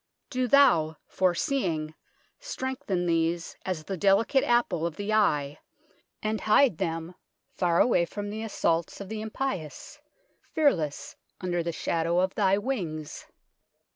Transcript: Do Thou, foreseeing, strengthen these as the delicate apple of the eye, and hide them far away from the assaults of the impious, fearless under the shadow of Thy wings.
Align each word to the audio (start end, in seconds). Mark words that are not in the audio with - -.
Do 0.31 0.47
Thou, 0.47 0.97
foreseeing, 1.05 1.93
strengthen 2.39 3.05
these 3.05 3.55
as 3.65 3.83
the 3.83 3.97
delicate 3.97 4.43
apple 4.43 4.87
of 4.87 4.95
the 4.95 5.13
eye, 5.13 5.59
and 6.23 6.41
hide 6.41 6.79
them 6.79 7.13
far 7.53 7.79
away 7.79 8.05
from 8.05 8.31
the 8.31 8.41
assaults 8.41 8.99
of 8.99 9.09
the 9.09 9.21
impious, 9.21 9.99
fearless 10.55 11.17
under 11.39 11.61
the 11.61 11.71
shadow 11.71 12.17
of 12.19 12.33
Thy 12.33 12.57
wings. 12.57 13.27